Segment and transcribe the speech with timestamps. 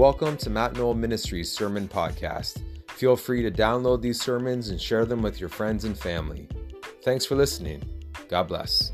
[0.00, 2.62] Welcome to Matt Knoll Ministries Sermon Podcast.
[2.88, 6.48] Feel free to download these sermons and share them with your friends and family.
[7.02, 7.82] Thanks for listening.
[8.30, 8.92] God bless.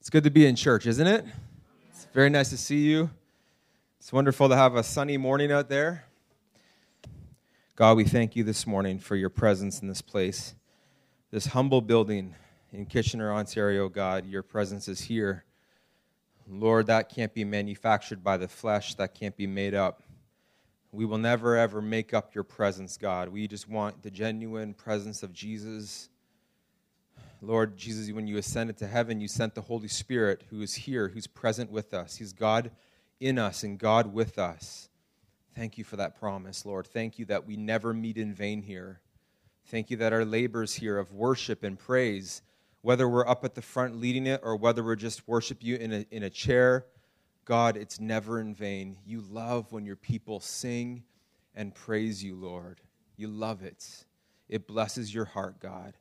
[0.00, 1.26] It's good to be in church, isn't it?
[1.90, 3.10] It's very nice to see you.
[3.98, 6.06] It's wonderful to have a sunny morning out there.
[7.76, 10.54] God, we thank you this morning for your presence in this place,
[11.30, 12.34] this humble building
[12.72, 13.90] in Kitchener, Ontario.
[13.90, 15.44] God, your presence is here.
[16.60, 20.02] Lord, that can't be manufactured by the flesh, that can't be made up.
[20.92, 23.30] We will never, ever make up your presence, God.
[23.30, 26.10] We just want the genuine presence of Jesus.
[27.40, 31.08] Lord Jesus, when you ascended to heaven, you sent the Holy Spirit who is here,
[31.08, 32.16] who's present with us.
[32.16, 32.70] He's God
[33.18, 34.90] in us and God with us.
[35.56, 36.86] Thank you for that promise, Lord.
[36.86, 39.00] Thank you that we never meet in vain here.
[39.66, 42.42] Thank you that our labors here of worship and praise
[42.82, 45.92] whether we're up at the front leading it or whether we're just worship you in
[45.92, 46.84] a, in a chair,
[47.44, 48.98] God, it's never in vain.
[49.06, 51.04] You love when your people sing
[51.54, 52.80] and praise you, Lord.
[53.16, 54.04] You love it.
[54.48, 55.94] It blesses your heart, God.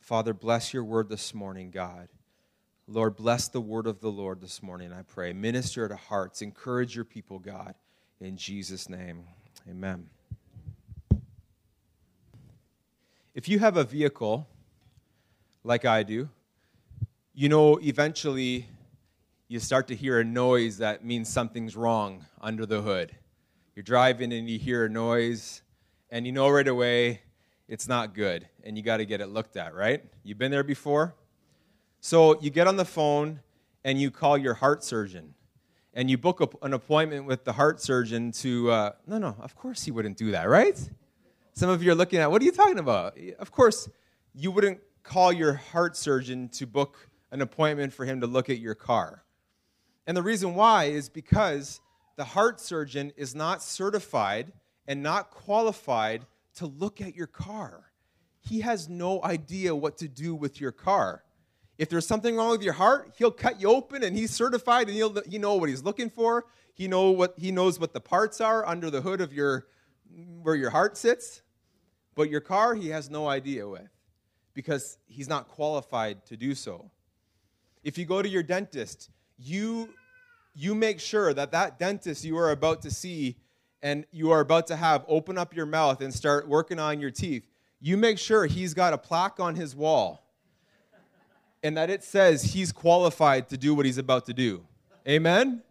[0.00, 2.08] Father, bless your word this morning, God.
[2.86, 5.32] Lord, bless the word of the Lord this morning, I pray.
[5.32, 6.40] Minister to hearts.
[6.40, 7.74] Encourage your people, God.
[8.20, 9.24] In Jesus' name,
[9.68, 10.08] amen.
[13.34, 14.48] If you have a vehicle,
[15.64, 16.28] like I do,
[17.34, 18.68] you know, eventually
[19.48, 23.14] you start to hear a noise that means something's wrong under the hood.
[23.74, 25.62] You're driving and you hear a noise,
[26.10, 27.22] and you know right away
[27.68, 30.02] it's not good, and you got to get it looked at, right?
[30.22, 31.14] You've been there before?
[32.00, 33.40] So you get on the phone
[33.84, 35.34] and you call your heart surgeon,
[35.94, 39.84] and you book an appointment with the heart surgeon to, uh, no, no, of course
[39.84, 40.78] he wouldn't do that, right?
[41.52, 43.16] Some of you are looking at, what are you talking about?
[43.38, 43.88] Of course,
[44.34, 48.58] you wouldn't call your heart surgeon to book an appointment for him to look at
[48.58, 49.24] your car.
[50.06, 51.80] And the reason why is because
[52.16, 54.52] the heart surgeon is not certified
[54.86, 56.26] and not qualified
[56.56, 57.86] to look at your car.
[58.40, 61.24] He has no idea what to do with your car.
[61.78, 64.96] If there's something wrong with your heart, he'll cut you open and he's certified and
[64.96, 66.44] he'll he know what he's looking for.
[66.74, 69.68] He know what he knows what the parts are under the hood of your
[70.42, 71.40] where your heart sits.
[72.14, 73.88] But your car he has no idea with
[74.58, 76.90] because he's not qualified to do so.
[77.84, 79.08] If you go to your dentist,
[79.38, 79.90] you,
[80.52, 83.36] you make sure that that dentist you are about to see
[83.84, 87.12] and you are about to have open up your mouth and start working on your
[87.12, 87.46] teeth,
[87.80, 90.24] you make sure he's got a plaque on his wall
[91.62, 94.66] and that it says he's qualified to do what he's about to do.
[95.06, 95.62] Amen?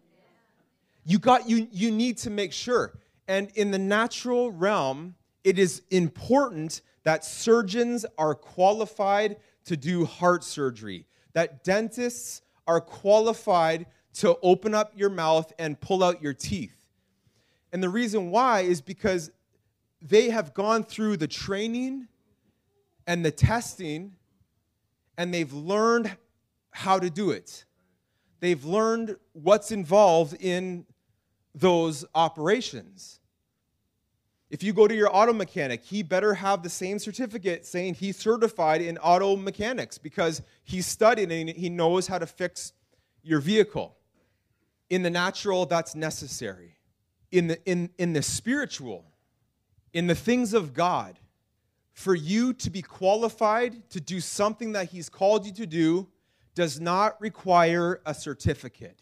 [1.04, 2.94] You got you you need to make sure.
[3.28, 5.16] And in the natural realm,
[5.48, 13.86] it is important that surgeons are qualified to do heart surgery, that dentists are qualified
[14.16, 16.76] to open up your mouth and pull out your teeth.
[17.72, 19.32] And the reason why is because
[20.02, 22.10] they have gone through the training
[23.08, 24.18] and the testing
[25.18, 26.14] and they've learned
[26.72, 27.64] how to do it.
[28.42, 30.86] They've learned what's involved in
[31.56, 33.22] those operations.
[34.50, 38.18] If you go to your auto mechanic, he better have the same certificate saying he's
[38.18, 42.72] certified in auto mechanics because he's studied and he knows how to fix
[43.24, 43.98] your vehicle.
[44.90, 46.78] In the natural, that's necessary.
[47.32, 49.04] In the, in, in the spiritual,
[49.92, 51.20] in the things of God,
[51.92, 56.08] for you to be qualified to do something that he's called you to do
[56.56, 59.02] does not require a certificate.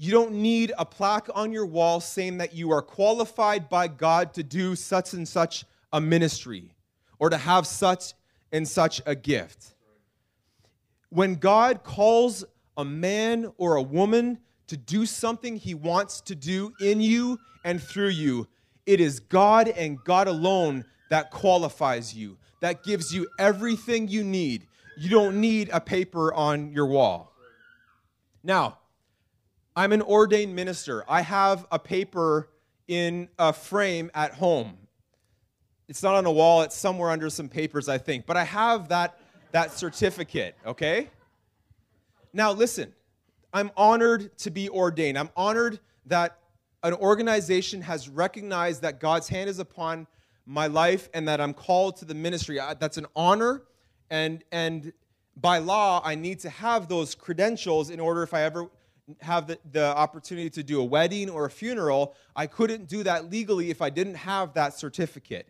[0.00, 4.32] You don't need a plaque on your wall saying that you are qualified by God
[4.34, 6.72] to do such and such a ministry
[7.18, 8.14] or to have such
[8.52, 9.74] and such a gift.
[11.10, 12.44] When God calls
[12.76, 14.38] a man or a woman
[14.68, 18.46] to do something he wants to do in you and through you,
[18.86, 24.68] it is God and God alone that qualifies you, that gives you everything you need.
[24.96, 27.32] You don't need a paper on your wall.
[28.44, 28.78] Now,
[29.78, 31.04] I'm an ordained minister.
[31.08, 32.48] I have a paper
[32.88, 34.76] in a frame at home.
[35.86, 38.26] It's not on a wall, it's somewhere under some papers, I think.
[38.26, 39.20] But I have that,
[39.52, 41.10] that certificate, okay?
[42.32, 42.92] Now, listen,
[43.52, 45.16] I'm honored to be ordained.
[45.16, 46.40] I'm honored that
[46.82, 50.08] an organization has recognized that God's hand is upon
[50.44, 52.58] my life and that I'm called to the ministry.
[52.80, 53.62] That's an honor,
[54.10, 54.92] and, and
[55.36, 58.68] by law, I need to have those credentials in order if I ever
[59.20, 63.30] have the, the opportunity to do a wedding or a funeral, I couldn't do that
[63.30, 65.48] legally if I didn't have that certificate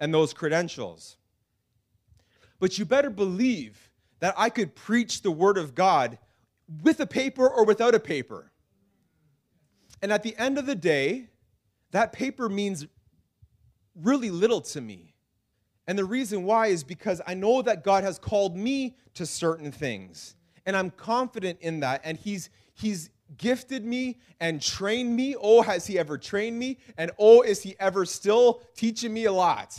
[0.00, 1.16] and those credentials.
[2.60, 3.90] But you better believe
[4.20, 6.18] that I could preach the Word of God
[6.82, 8.52] with a paper or without a paper.
[10.02, 11.28] And at the end of the day,
[11.92, 12.86] that paper means
[13.94, 15.14] really little to me.
[15.86, 19.72] And the reason why is because I know that God has called me to certain
[19.72, 20.34] things.
[20.66, 22.02] And I'm confident in that.
[22.04, 25.34] And He's He's gifted me and trained me.
[25.40, 26.78] Oh, has He ever trained me?
[26.96, 29.76] And oh, is He ever still teaching me a lot?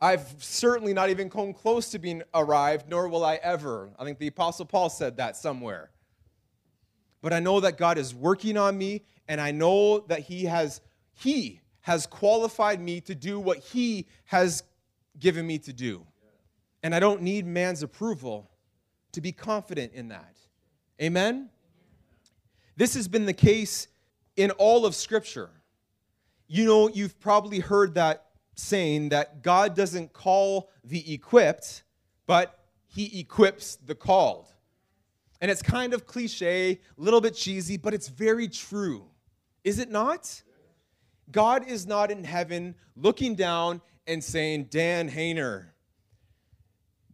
[0.00, 3.90] I've certainly not even come close to being arrived, nor will I ever.
[3.98, 5.90] I think the Apostle Paul said that somewhere.
[7.20, 10.80] But I know that God is working on me, and I know that He has
[11.14, 14.62] He has qualified me to do what He has
[15.18, 16.06] given me to do.
[16.82, 18.50] And I don't need man's approval
[19.12, 20.36] to be confident in that.
[21.00, 21.50] Amen?
[22.78, 23.88] This has been the case
[24.36, 25.50] in all of Scripture.
[26.46, 31.82] You know, you've probably heard that saying that God doesn't call the equipped,
[32.28, 34.46] but he equips the called.
[35.40, 39.06] And it's kind of cliche, a little bit cheesy, but it's very true.
[39.64, 40.40] Is it not?
[41.32, 45.70] God is not in heaven looking down and saying, Dan Hayner,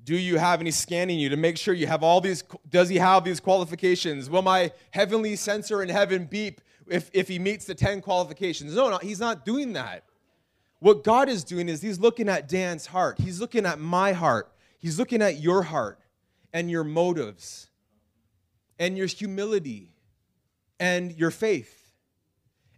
[0.05, 2.45] do you have any scanning you to make sure you have all these?
[2.69, 4.29] Does he have these qualifications?
[4.29, 8.75] Will my heavenly sensor in heaven beep if, if he meets the 10 qualifications?
[8.75, 10.05] No, no, he's not doing that.
[10.81, 14.53] What God is doing is he's looking at Dan's heart, he's looking at my heart,
[14.79, 15.99] he's looking at your heart
[16.53, 17.71] and your motives
[18.79, 19.95] and your humility
[20.79, 21.91] and your faith.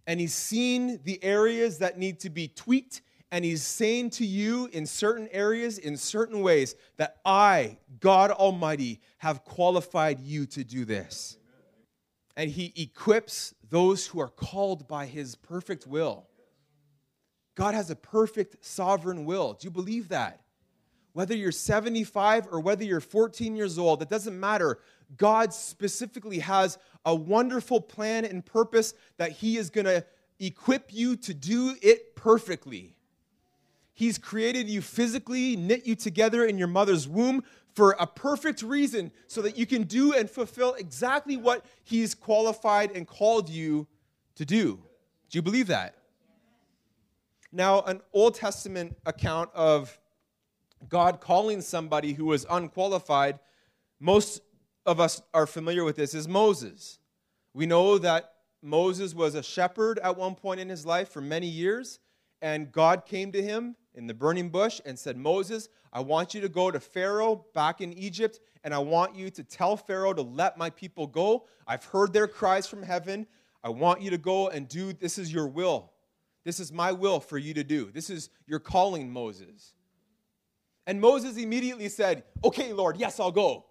[0.06, 3.02] And he's seen the areas that need to be tweaked
[3.32, 9.00] and he's saying to you in certain areas, in certain ways, that I, God Almighty,
[9.18, 11.36] have qualified you to do this.
[12.36, 16.28] And he equips those who are called by his perfect will.
[17.56, 19.54] God has a perfect sovereign will.
[19.54, 20.42] Do you believe that?
[21.14, 24.78] Whether you're 75 or whether you're 14 years old, it doesn't matter.
[25.16, 26.76] God specifically has
[27.06, 30.04] a wonderful plan and purpose that He is going to
[30.38, 32.95] equip you to do it perfectly.
[33.96, 37.42] He's created you physically, knit you together in your mother's womb
[37.74, 42.90] for a perfect reason so that you can do and fulfill exactly what He's qualified
[42.94, 43.86] and called you
[44.34, 44.78] to do.
[45.30, 45.94] Do you believe that?
[47.50, 49.98] Now, an Old Testament account of
[50.90, 53.38] God calling somebody who was unqualified,
[53.98, 54.42] most
[54.84, 56.98] of us are familiar with this, is Moses.
[57.54, 61.46] We know that Moses was a shepherd at one point in his life for many
[61.46, 61.98] years,
[62.42, 66.40] and God came to him in the burning bush and said, Moses, I want you
[66.42, 70.22] to go to Pharaoh back in Egypt, and I want you to tell Pharaoh to
[70.22, 71.46] let my people go.
[71.66, 73.26] I've heard their cries from heaven.
[73.64, 75.92] I want you to go and do this is your will.
[76.44, 77.90] This is my will for you to do.
[77.92, 79.74] This is your calling, Moses.
[80.86, 83.64] And Moses immediately said, Okay, Lord, yes, I'll go.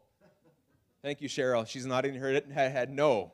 [1.01, 1.66] Thank you, Cheryl.
[1.68, 3.33] She's nodding her head, no.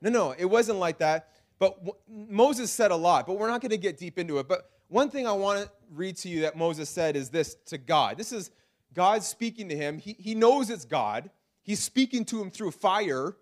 [0.00, 1.30] No, no, it wasn't like that.
[1.58, 1.78] But
[2.08, 4.48] Moses said a lot, but we're not going to get deep into it.
[4.48, 7.78] But one thing I want to read to you that Moses said is this to
[7.78, 8.18] God.
[8.18, 8.50] This is
[8.94, 9.98] God speaking to him.
[9.98, 11.30] He, he knows it's God.
[11.62, 13.36] He's speaking to him through fire.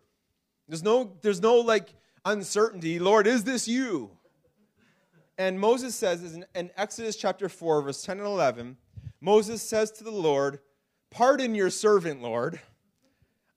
[0.68, 1.88] There's no, there's no like
[2.24, 2.98] uncertainty.
[2.98, 4.10] Lord, is this you?
[5.38, 8.76] And Moses says in, in Exodus chapter 4, verse 10 and 11,
[9.20, 10.60] Moses says to the Lord,
[11.10, 12.60] Pardon your servant, Lord.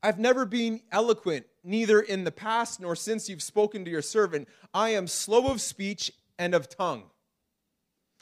[0.01, 4.47] I've never been eloquent, neither in the past nor since you've spoken to your servant.
[4.73, 7.03] I am slow of speech and of tongue.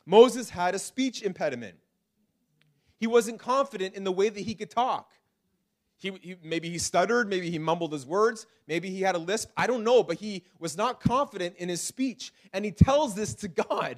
[0.08, 1.76] Moses had a speech impediment.
[2.98, 5.12] He wasn't confident in the way that he could talk.
[5.98, 9.52] He, he, maybe he stuttered, maybe he mumbled his words, maybe he had a lisp.
[9.58, 12.32] I don't know, but he was not confident in his speech.
[12.54, 13.98] And he tells this to God.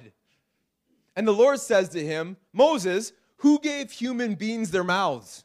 [1.14, 5.44] And the Lord says to him, Moses, who gave human beings their mouths?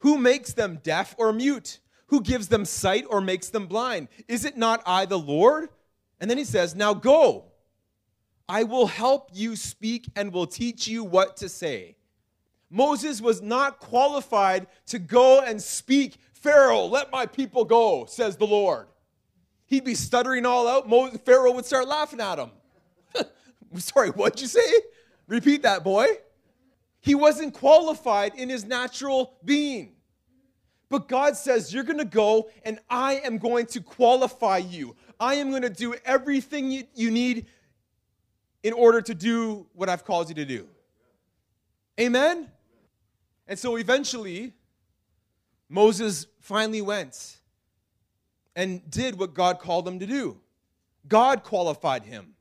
[0.00, 1.78] Who makes them deaf or mute?
[2.08, 4.08] Who gives them sight or makes them blind?
[4.26, 5.68] Is it not I, the Lord?
[6.20, 7.52] And then he says, Now go.
[8.48, 11.96] I will help you speak and will teach you what to say.
[12.70, 18.46] Moses was not qualified to go and speak, Pharaoh, let my people go, says the
[18.46, 18.86] Lord.
[19.66, 20.88] He'd be stuttering all out.
[21.24, 22.50] Pharaoh would start laughing at him.
[23.78, 24.60] Sorry, what'd you say?
[25.26, 26.06] Repeat that, boy.
[27.00, 29.92] He wasn't qualified in his natural being.
[30.88, 34.94] But God says, You're going to go and I am going to qualify you.
[35.18, 37.46] I am going to do everything you, you need
[38.66, 40.66] in order to do what I've called you to do.
[42.00, 42.50] Amen?
[43.46, 44.54] And so eventually,
[45.68, 47.36] Moses finally went
[48.56, 50.40] and did what God called him to do.
[51.06, 52.34] God qualified him.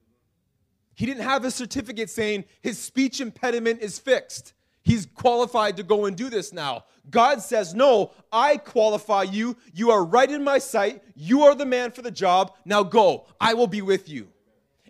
[0.96, 4.54] He didn't have a certificate saying his speech impediment is fixed.
[4.82, 6.86] He's qualified to go and do this now.
[7.08, 9.58] God says, No, I qualify you.
[9.76, 11.04] You are right in my sight.
[11.14, 12.56] You are the man for the job.
[12.66, 13.28] Now go.
[13.40, 14.30] I will be with you.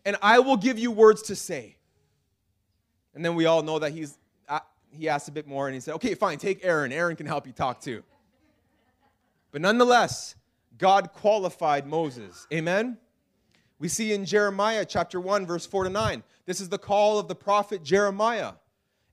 [0.06, 1.78] And I will give you words to say.
[3.16, 4.60] And then we all know that he's, uh,
[4.92, 6.92] he asked a bit more and he said, Okay, fine, take Aaron.
[6.92, 8.04] Aaron can help you talk too.
[9.52, 10.36] But nonetheless,
[10.78, 12.46] God qualified Moses.
[12.54, 12.98] Amen?
[13.80, 16.24] We see in Jeremiah chapter 1, verse 4 to 9.
[16.46, 18.54] This is the call of the prophet Jeremiah.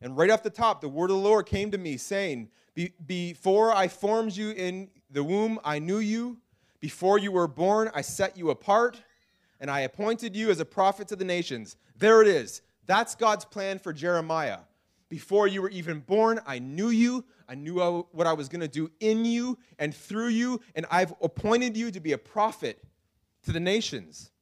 [0.01, 2.49] And right off the top, the word of the Lord came to me, saying,
[3.07, 6.39] Before I formed you in the womb, I knew you.
[6.81, 9.01] Before you were born, I set you apart,
[9.63, 11.77] and I appointed you as a prophet to the nations.
[11.97, 12.63] There it is.
[12.87, 14.59] That's God's plan for Jeremiah.
[15.09, 17.25] Before you were even born, I knew you.
[17.49, 17.79] I knew
[18.11, 21.93] what I was going to do in you and through you, and I've appointed you
[21.93, 22.83] to be a prophet
[23.45, 24.33] to the nations.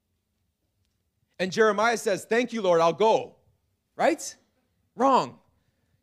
[1.38, 3.36] And Jeremiah says, Thank you, Lord, I'll go.
[3.96, 4.34] Right?
[4.96, 5.38] Wrong.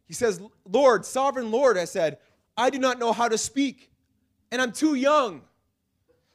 [0.06, 2.20] He says, Lord, sovereign Lord, I said,
[2.56, 3.90] I do not know how to speak,
[4.52, 5.42] and I'm too young.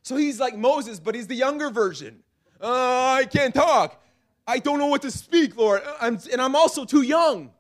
[0.03, 2.25] So he's like Moses, but he's the younger version.
[2.63, 4.01] Uh, I can't talk.
[4.47, 7.51] I don't know what to speak, Lord, I'm, and I'm also too young.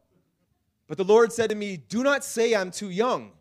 [0.86, 3.32] But the Lord said to me, Do not say I'm too young.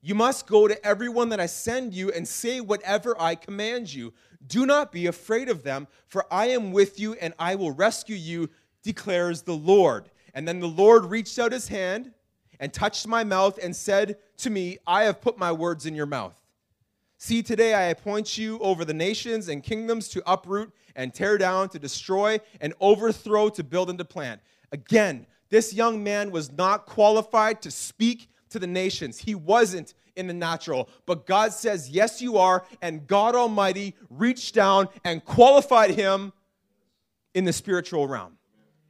[0.00, 4.12] You must go to everyone that I send you and say whatever I command you.
[4.46, 8.16] Do not be afraid of them, for I am with you and I will rescue
[8.16, 8.50] you,
[8.82, 10.10] declares the Lord.
[10.34, 12.12] And then the Lord reached out his hand
[12.58, 16.06] and touched my mouth and said to me, I have put my words in your
[16.06, 16.34] mouth.
[17.24, 21.68] See, today I appoint you over the nations and kingdoms to uproot and tear down,
[21.68, 24.40] to destroy and overthrow, to build and to plant.
[24.72, 29.18] Again, this young man was not qualified to speak to the nations.
[29.18, 30.88] He wasn't in the natural.
[31.06, 32.64] But God says, Yes, you are.
[32.82, 36.32] And God Almighty reached down and qualified him
[37.34, 38.36] in the spiritual realm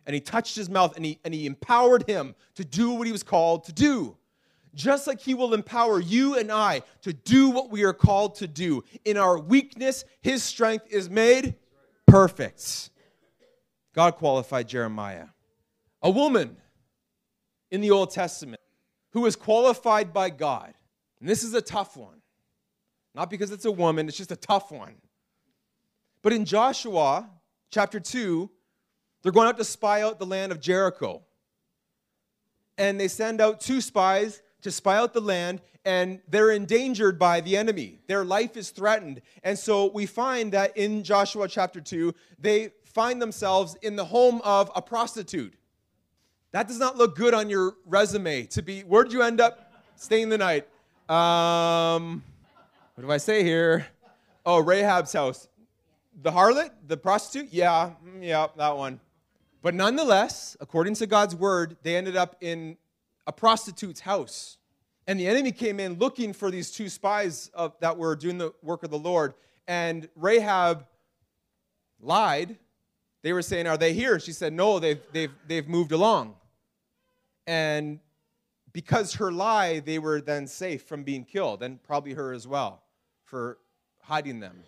[0.07, 3.13] and he touched his mouth and he, and he empowered him to do what he
[3.13, 4.17] was called to do.
[4.75, 8.47] Just like he will empower you and I to do what we are called to
[8.47, 8.85] do.
[9.05, 11.57] In our weakness, his strength is made
[12.07, 12.91] perfect.
[13.95, 15.27] God qualified Jeremiah.
[16.03, 16.57] A woman
[17.71, 18.61] in the Old Testament
[19.11, 20.75] who was qualified by God.
[21.21, 22.23] And this is a tough one.
[23.15, 24.95] Not because it's a woman, it's just a tough one.
[26.23, 27.29] But in Joshua
[27.71, 28.51] chapter 2,
[29.23, 31.23] they're going out to spy out the land of Jericho.
[32.79, 37.41] And they send out two spies to spy out the land, and they're endangered by
[37.41, 37.99] the enemy.
[38.07, 39.21] Their life is threatened.
[39.43, 44.41] And so we find that in Joshua chapter 2, they find themselves in the home
[44.45, 45.55] of a prostitute.
[46.53, 50.29] That does not look good on your resume to be, where'd you end up staying
[50.29, 50.69] the night?
[51.09, 52.23] Um,
[52.95, 53.87] what do I say here?
[54.45, 55.49] Oh, Rahab's house.
[56.23, 56.71] The harlot?
[56.87, 57.53] The prostitute?
[57.53, 59.01] Yeah, mm, yeah, that one.
[59.63, 62.77] But nonetheless, according to God's word, they ended up in
[63.27, 64.59] a prostitute's house.
[65.07, 68.53] And the enemy came in looking for these two spies of, that were doing the
[68.63, 69.35] work of the Lord.
[69.67, 70.87] And Rahab
[72.01, 72.59] lied.
[73.23, 74.21] They were saying, Are they here?
[74.21, 76.35] She said, No, they've, they've, they've moved along.
[77.47, 78.01] And
[78.73, 82.83] because her lie, they were then safe from being killed, and probably her as well
[83.25, 83.59] for
[84.03, 84.63] hiding them.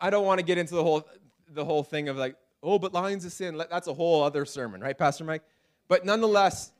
[0.00, 1.06] I don't want to get into the whole,
[1.52, 3.60] the whole thing of like, oh, but lying's a sin.
[3.70, 5.42] That's a whole other sermon, right, Pastor Mike?
[5.88, 6.72] But nonetheless,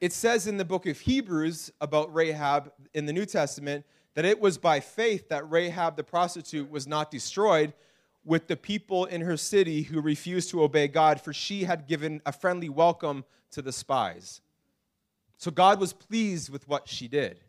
[0.00, 3.84] it says in the book of Hebrews about Rahab in the New Testament
[4.14, 7.72] that it was by faith that Rahab the prostitute was not destroyed
[8.24, 12.20] with the people in her city who refused to obey God, for she had given
[12.26, 14.40] a friendly welcome to the spies.
[15.38, 17.40] So God was pleased with what she did.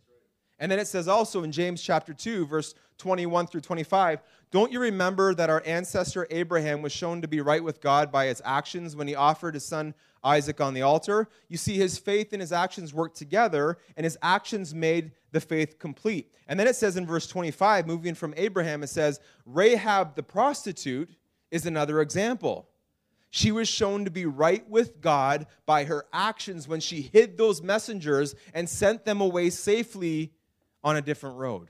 [0.59, 4.79] And then it says also in James chapter 2, verse 21 through 25, don't you
[4.79, 8.95] remember that our ancestor Abraham was shown to be right with God by his actions
[8.95, 11.27] when he offered his son Isaac on the altar?
[11.49, 15.79] You see, his faith and his actions worked together, and his actions made the faith
[15.79, 16.31] complete.
[16.47, 21.09] And then it says in verse 25, moving from Abraham, it says, Rahab the prostitute
[21.51, 22.69] is another example.
[23.29, 27.61] She was shown to be right with God by her actions when she hid those
[27.61, 30.31] messengers and sent them away safely
[30.83, 31.69] on a different road.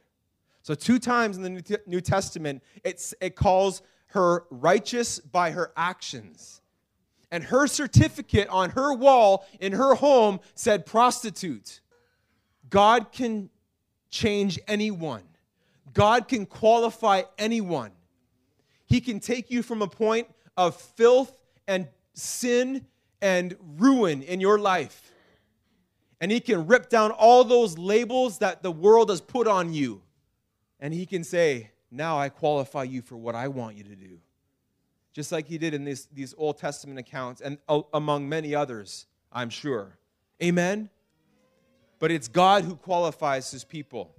[0.67, 6.59] So, two times in the New Testament, it's, it calls her righteous by her actions.
[7.31, 11.79] And her certificate on her wall in her home said prostitute.
[12.69, 13.49] God can
[14.09, 15.23] change anyone,
[15.93, 17.93] God can qualify anyone.
[18.87, 22.85] He can take you from a point of filth and sin
[23.21, 25.13] and ruin in your life
[26.19, 30.01] and he can rip down all those labels that the world has put on you.
[30.79, 34.19] And he can say, Now I qualify you for what I want you to do.
[35.13, 39.07] Just like he did in this, these Old Testament accounts and uh, among many others,
[39.31, 39.97] I'm sure.
[40.43, 40.89] Amen?
[41.99, 44.13] but it's God who qualifies his people.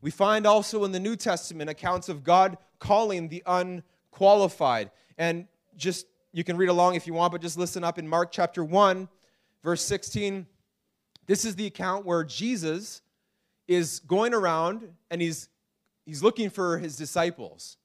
[0.00, 4.90] We find also in the New Testament accounts of God calling the unqualified.
[5.16, 5.46] And
[5.76, 8.62] just, you can read along if you want, but just listen up in Mark chapter
[8.64, 9.08] 1,
[9.62, 10.46] verse 16.
[11.26, 13.00] This is the account where Jesus
[13.66, 15.48] is going around and he's,
[16.04, 17.76] he's looking for his disciples.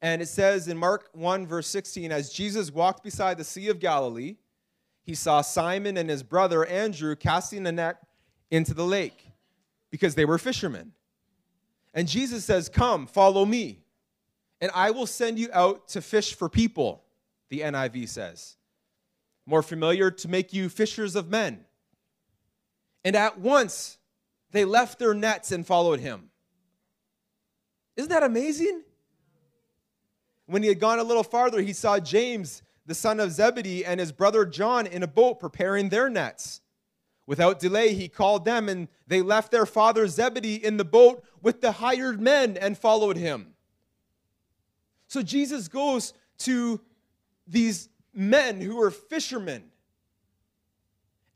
[0.00, 3.78] And it says in Mark 1, verse 16, as Jesus walked beside the Sea of
[3.78, 4.36] Galilee,
[5.04, 7.98] he saw Simon and his brother Andrew casting a net
[8.50, 9.30] into the lake
[9.90, 10.92] because they were fishermen.
[11.94, 13.84] And Jesus says, Come, follow me,
[14.60, 17.04] and I will send you out to fish for people,
[17.48, 18.56] the NIV says.
[19.46, 21.64] More familiar, to make you fishers of men.
[23.04, 23.98] And at once
[24.52, 26.30] they left their nets and followed him.
[27.96, 28.82] Isn't that amazing?
[30.46, 34.00] When he had gone a little farther, he saw James, the son of Zebedee, and
[34.00, 36.60] his brother John in a boat preparing their nets.
[37.26, 41.60] Without delay, he called them, and they left their father Zebedee in the boat with
[41.60, 43.54] the hired men and followed him.
[45.06, 46.80] So Jesus goes to
[47.46, 49.64] these men who were fishermen,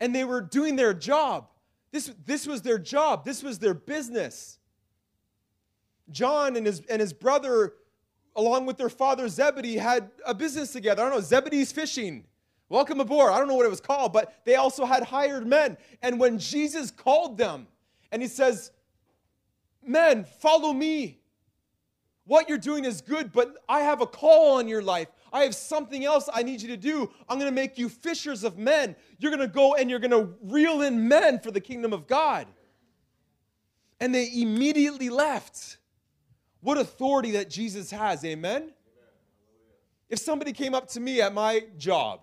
[0.01, 1.49] and they were doing their job.
[1.93, 4.59] This, this was their job, this was their business.
[6.11, 7.75] John and his, and his brother,
[8.35, 11.03] along with their father Zebedee, had a business together.
[11.03, 12.25] I don't know, Zebedee's fishing.
[12.69, 13.33] Welcome aboard.
[13.33, 15.77] I don't know what it was called, but they also had hired men.
[16.03, 17.69] And when Jesus called them
[18.11, 18.73] and he says,
[19.85, 21.21] Men, follow me.
[22.25, 25.07] What you're doing is good, but I have a call on your life.
[25.33, 27.09] I have something else I need you to do.
[27.29, 28.97] I'm going to make you fishers of men.
[29.19, 32.09] You're going to go and you're going to reel in men for the kingdom of
[32.09, 32.49] God.
[34.01, 35.79] And they immediately left.
[36.67, 38.57] What authority that Jesus has, amen?
[38.57, 38.73] amen.
[40.11, 42.23] If somebody came up to me at my job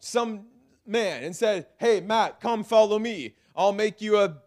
[0.00, 0.46] some
[0.84, 3.36] man and said, Hey, Matt, come follow me.
[3.54, 4.38] I'll make you a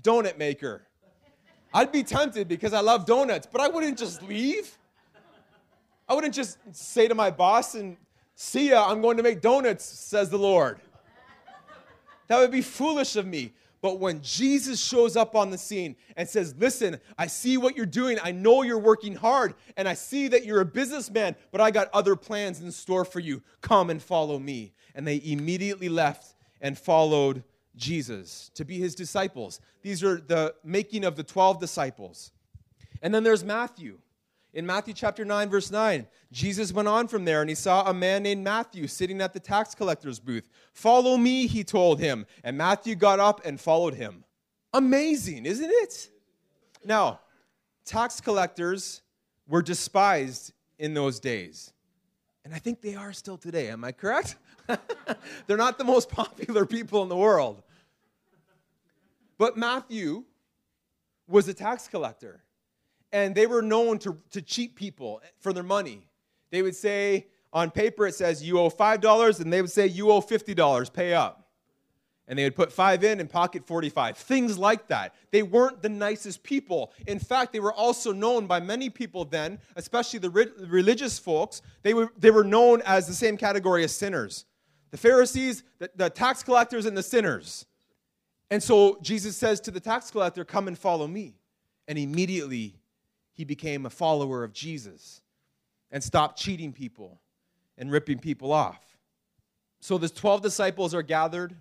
[0.00, 0.86] donut maker.
[1.74, 4.78] I'd be tempted because I love donuts, but I wouldn't just leave.
[6.08, 7.98] I wouldn't just say to my boss and
[8.36, 10.80] see ya, I'm going to make donuts, says the Lord.
[12.28, 13.52] That would be foolish of me.
[13.82, 17.86] But when Jesus shows up on the scene and says, Listen, I see what you're
[17.86, 18.18] doing.
[18.22, 21.88] I know you're working hard, and I see that you're a businessman, but I got
[21.92, 23.42] other plans in store for you.
[23.60, 24.72] Come and follow me.
[24.94, 27.44] And they immediately left and followed
[27.76, 29.60] Jesus to be his disciples.
[29.82, 32.32] These are the making of the 12 disciples.
[33.02, 33.98] And then there's Matthew.
[34.56, 37.92] In Matthew chapter 9, verse 9, Jesus went on from there and he saw a
[37.92, 40.48] man named Matthew sitting at the tax collector's booth.
[40.72, 42.24] Follow me, he told him.
[42.42, 44.24] And Matthew got up and followed him.
[44.72, 46.08] Amazing, isn't it?
[46.82, 47.20] Now,
[47.84, 49.02] tax collectors
[49.46, 51.74] were despised in those days.
[52.42, 53.68] And I think they are still today.
[53.68, 54.36] Am I correct?
[55.46, 57.62] They're not the most popular people in the world.
[59.36, 60.24] But Matthew
[61.28, 62.40] was a tax collector
[63.16, 66.06] and they were known to, to cheat people for their money.
[66.50, 70.10] They would say, on paper, it says you owe $5, and they would say you
[70.10, 71.48] owe $50, pay up.
[72.28, 74.18] And they would put five in and pocket 45.
[74.18, 75.14] Things like that.
[75.30, 76.92] They weren't the nicest people.
[77.06, 81.62] In fact, they were also known by many people then, especially the re- religious folks,
[81.82, 84.44] they were, they were known as the same category as sinners.
[84.90, 87.64] The Pharisees, the, the tax collectors, and the sinners.
[88.50, 91.38] And so Jesus says to the tax collector, Come and follow me.
[91.88, 92.74] And immediately
[93.36, 95.20] he became a follower of Jesus
[95.90, 97.20] and stopped cheating people
[97.76, 98.96] and ripping people off.
[99.80, 101.54] So the 12 disciples are gathered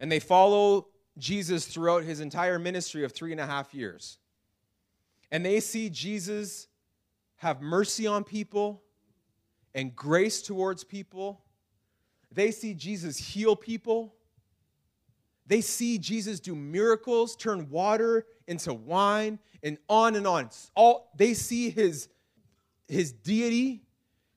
[0.00, 4.18] and they follow Jesus throughout his entire ministry of three and a half years.
[5.30, 6.66] And they see Jesus
[7.36, 8.82] have mercy on people
[9.72, 11.44] and grace towards people.
[12.32, 14.16] They see Jesus heal people.
[15.46, 20.50] They see Jesus do miracles, turn water into wine, and on and on.
[20.74, 22.08] all, they see his,
[22.88, 23.82] his deity,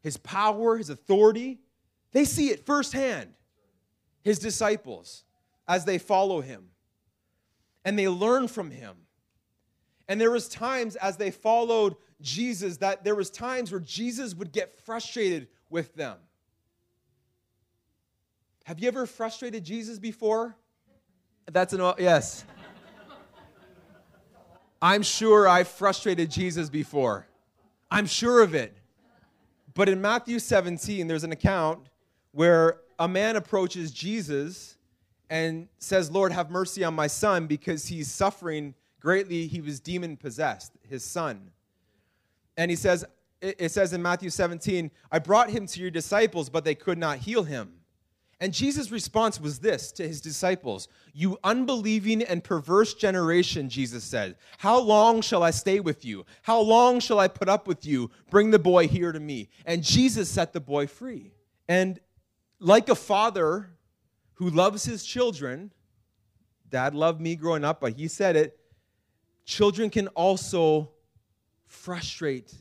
[0.01, 1.59] his power, his authority.
[2.11, 3.33] They see it firsthand,
[4.21, 5.23] his disciples,
[5.67, 6.69] as they follow him.
[7.85, 8.95] And they learn from him.
[10.09, 14.51] And there was times as they followed Jesus that there was times where Jesus would
[14.51, 16.17] get frustrated with them.
[18.63, 20.57] Have you ever frustrated Jesus before?
[21.51, 22.45] That's an yes.
[24.81, 27.27] I'm sure I've frustrated Jesus before.
[27.89, 28.77] I'm sure of it.
[29.73, 31.87] But in Matthew 17, there's an account
[32.31, 34.77] where a man approaches Jesus
[35.29, 39.47] and says, Lord, have mercy on my son because he's suffering greatly.
[39.47, 41.51] He was demon possessed, his son.
[42.57, 43.05] And he says,
[43.41, 47.19] it says in Matthew 17, I brought him to your disciples, but they could not
[47.19, 47.76] heal him.
[48.39, 54.35] And Jesus' response was this to his disciples You unbelieving and perverse generation, Jesus said,
[54.59, 56.25] How long shall I stay with you?
[56.43, 58.11] How long shall I put up with you?
[58.29, 59.49] Bring the boy here to me.
[59.65, 61.33] And Jesus set the boy free.
[61.67, 61.99] And
[62.59, 63.69] like a father
[64.35, 65.71] who loves his children,
[66.69, 68.59] dad loved me growing up, but he said it,
[69.45, 70.91] children can also
[71.65, 72.53] frustrate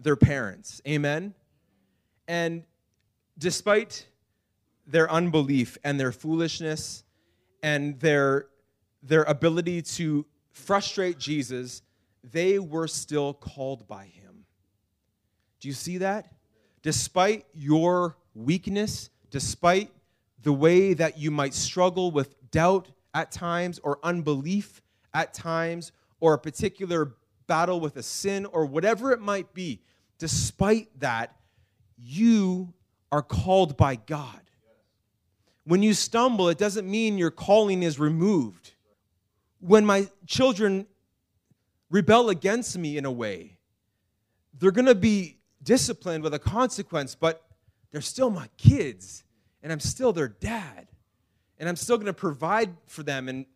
[0.00, 0.80] their parents.
[0.86, 1.34] Amen?
[2.26, 2.64] And
[3.38, 4.06] despite
[4.90, 7.04] their unbelief and their foolishness
[7.62, 8.46] and their,
[9.02, 11.82] their ability to frustrate Jesus,
[12.22, 14.44] they were still called by him.
[15.60, 16.32] Do you see that?
[16.82, 19.90] Despite your weakness, despite
[20.42, 24.80] the way that you might struggle with doubt at times or unbelief
[25.12, 27.14] at times or a particular
[27.46, 29.82] battle with a sin or whatever it might be,
[30.18, 31.36] despite that,
[31.98, 32.72] you
[33.12, 34.40] are called by God.
[35.70, 38.72] When you stumble, it doesn't mean your calling is removed.
[39.60, 40.88] When my children
[41.90, 43.56] rebel against me in a way,
[44.58, 47.44] they're going to be disciplined with a consequence, but
[47.92, 49.22] they're still my kids,
[49.62, 50.88] and I'm still their dad.
[51.60, 53.46] And I'm still going to provide for them and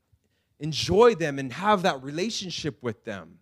[0.60, 3.40] enjoy them and have that relationship with them.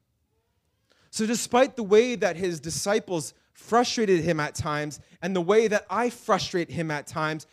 [1.11, 5.85] So, despite the way that his disciples frustrated him at times and the way that
[5.91, 7.47] I frustrate him at times,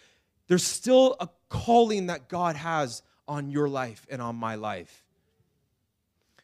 [0.50, 5.06] there's still a calling that God has on your life and on my life.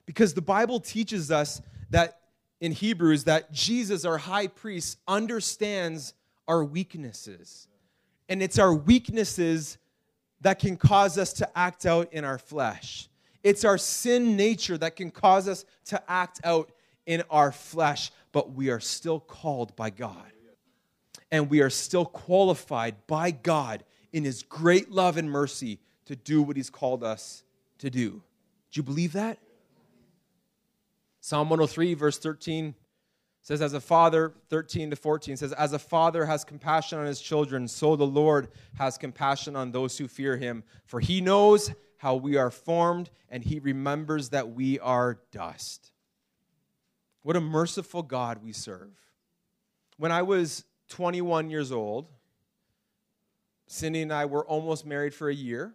[0.05, 2.19] Because the Bible teaches us that
[2.61, 6.13] in Hebrews that Jesus, our high priest, understands
[6.47, 7.67] our weaknesses.
[8.29, 9.79] And it's our weaknesses
[10.41, 13.09] that can cause us to act out in our flesh.
[13.43, 16.71] It's our sin nature that can cause us to act out
[17.07, 20.31] in our flesh, but we are still called by God.
[21.31, 23.83] And we are still qualified by God
[24.15, 27.43] in his great love and mercy to do what he's called us
[27.77, 28.11] to do.
[28.71, 29.39] Do you believe that?
[31.19, 32.75] Psalm 103, verse 13
[33.41, 37.19] says, As a father, 13 to 14 says, As a father has compassion on his
[37.19, 40.63] children, so the Lord has compassion on those who fear him.
[40.85, 45.91] For he knows how we are formed, and he remembers that we are dust.
[47.21, 48.93] What a merciful God we serve.
[49.97, 52.07] When I was 21 years old,
[53.67, 55.73] Cindy and I were almost married for a year,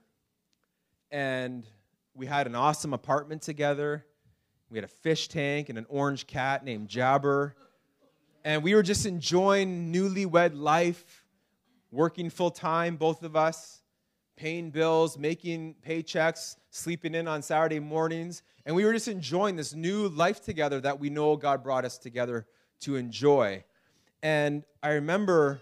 [1.11, 1.67] and
[2.15, 4.05] we had an awesome apartment together.
[4.71, 7.57] We had a fish tank and an orange cat named Jabber.
[8.45, 11.25] And we were just enjoying newlywed life,
[11.91, 13.83] working full time, both of us,
[14.37, 18.43] paying bills, making paychecks, sleeping in on Saturday mornings.
[18.65, 21.99] And we were just enjoying this new life together that we know God brought us
[21.99, 22.47] together
[22.81, 23.65] to enjoy.
[24.23, 25.61] And I remember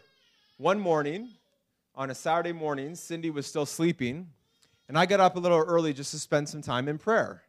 [0.59, 1.31] one morning,
[1.99, 4.29] on a Saturday morning, Cindy was still sleeping,
[4.87, 7.43] and I got up a little early just to spend some time in prayer.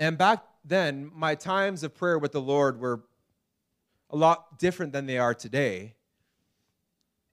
[0.00, 3.04] And back then, my times of prayer with the Lord were
[4.10, 5.94] a lot different than they are today.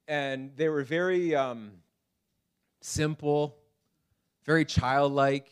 [0.07, 1.71] And they were very um,
[2.81, 3.57] simple,
[4.45, 5.49] very childlike,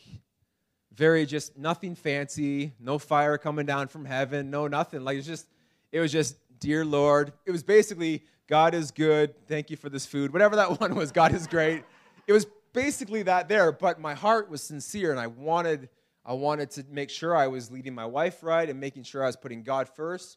[0.94, 5.02] very just nothing fancy, no fire coming down from heaven, no nothing.
[5.02, 5.48] Like it's just,
[5.90, 7.32] it was just, dear Lord.
[7.44, 9.46] It was basically, God is good.
[9.46, 10.32] Thank you for this food.
[10.32, 11.84] Whatever that one was, God is great.
[12.26, 15.88] It was basically that there, but my heart was sincere and I wanted
[16.26, 19.26] I wanted to make sure I was leading my wife right and making sure I
[19.26, 20.36] was putting God first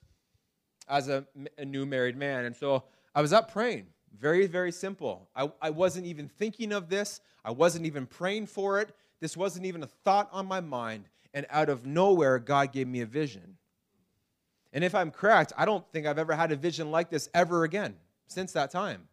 [0.87, 1.25] as a,
[1.57, 2.45] a new married man.
[2.45, 3.87] And so I was up praying.
[4.17, 5.27] Very, very simple.
[5.35, 7.19] I, I wasn't even thinking of this.
[7.43, 8.95] I wasn't even praying for it.
[9.19, 11.09] This wasn't even a thought on my mind.
[11.33, 13.57] And out of nowhere, God gave me a vision.
[14.71, 17.65] And if I'm correct, I don't think I've ever had a vision like this ever
[17.65, 17.95] again
[18.27, 19.07] since that time.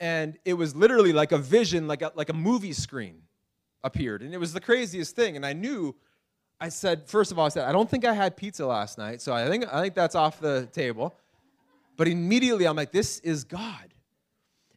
[0.00, 3.22] And it was literally like a vision, like a, like a movie screen
[3.82, 4.22] appeared.
[4.22, 5.36] And it was the craziest thing.
[5.36, 5.94] And I knew,
[6.60, 9.20] I said, first of all, I said, I don't think I had pizza last night.
[9.20, 11.16] So I think, I think that's off the table.
[11.96, 13.94] But immediately I'm like, this is God.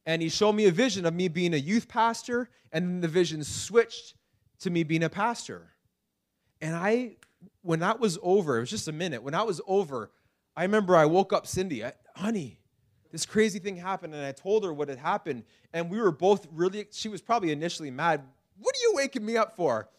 [0.06, 2.50] And he showed me a vision of me being a youth pastor.
[2.72, 4.16] And then the vision switched
[4.62, 5.70] to me being a pastor.
[6.62, 7.18] And I
[7.62, 9.24] when that was over, it was just a minute.
[9.24, 10.12] When that was over,
[10.56, 12.60] I remember I woke up Cindy, I, honey,
[13.12, 15.44] this crazy thing happened, and I told her what had happened,
[15.74, 16.88] and we were both really.
[16.92, 18.24] She was probably initially mad.
[18.60, 19.90] What are you waking me up for?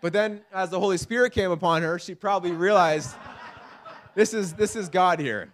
[0.00, 3.14] But then, as the Holy Spirit came upon her, she probably realized
[4.14, 5.52] this is this is God here.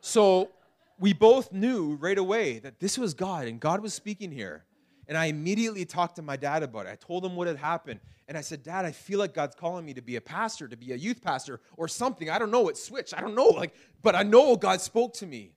[0.00, 0.50] So
[0.98, 4.64] we both knew right away that this was God, and God was speaking here.
[5.08, 6.90] And I immediately talked to my dad about it.
[6.90, 8.00] I told him what had happened.
[8.28, 10.76] And I said, Dad, I feel like God's calling me to be a pastor, to
[10.76, 12.28] be a youth pastor, or something.
[12.28, 12.68] I don't know.
[12.68, 13.16] It switched.
[13.16, 13.46] I don't know.
[13.46, 15.52] Like, but I know God spoke to me.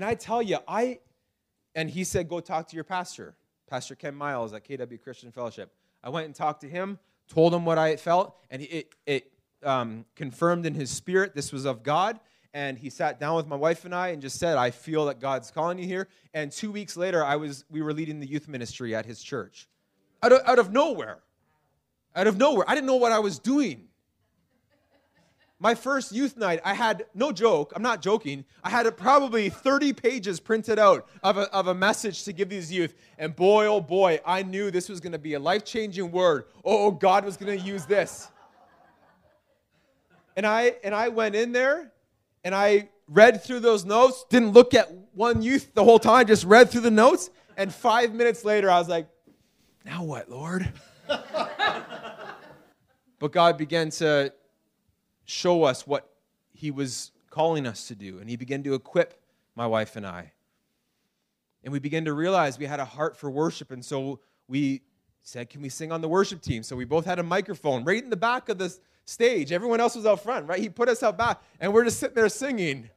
[0.00, 1.00] And I tell you, I
[1.74, 3.36] and he said, Go talk to your pastor,
[3.68, 5.74] Pastor Ken Miles at KW Christian Fellowship.
[6.02, 9.30] I went and talked to him, told him what I felt, and it, it
[9.62, 12.18] um, confirmed in his spirit this was of God.
[12.54, 15.20] And he sat down with my wife and I and just said, I feel that
[15.20, 16.08] God's calling you here.
[16.32, 19.68] And two weeks later, I was, we were leading the youth ministry at his church.
[20.22, 21.18] Out of, out of nowhere.
[22.16, 22.64] Out of nowhere.
[22.66, 23.89] I didn't know what I was doing
[25.62, 29.92] my first youth night, I had, no joke, I'm not joking, I had probably 30
[29.92, 32.94] pages printed out of a, of a message to give these youth.
[33.18, 36.46] And boy, oh boy, I knew this was going to be a life changing word.
[36.64, 38.28] Oh, oh, God was going to use this.
[40.34, 41.92] And I, and I went in there
[42.42, 46.46] and I read through those notes, didn't look at one youth the whole time, just
[46.46, 47.28] read through the notes.
[47.58, 49.08] And five minutes later, I was like,
[49.84, 50.72] now what, Lord?
[51.06, 51.26] but
[53.30, 54.32] God began to
[55.30, 56.10] show us what
[56.52, 58.18] he was calling us to do.
[58.18, 59.22] And he began to equip
[59.54, 60.32] my wife and I.
[61.62, 63.70] And we began to realize we had a heart for worship.
[63.70, 64.82] And so we
[65.22, 66.62] said, Can we sing on the worship team?
[66.62, 69.52] So we both had a microphone right in the back of the stage.
[69.52, 70.60] Everyone else was out front, right?
[70.60, 72.88] He put us out back, and we're just sitting there singing,